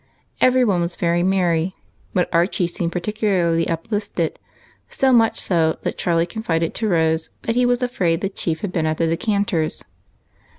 [0.41, 1.75] Every one was very merry,
[2.11, 4.39] but Archie seemed particularly uplifted,—
[4.99, 8.71] so much so, that Charlie confided to Rose that he was afraid the Chief had
[8.71, 9.83] been at the decanters.